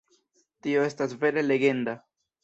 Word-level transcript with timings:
Tio 0.67 0.85
estas 0.87 1.13
vere 1.23 1.43
legenda! 1.49 1.95